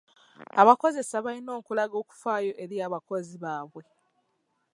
[0.61, 3.83] Abakozesa balina okulaga okufaayo eri abakozi baabwe.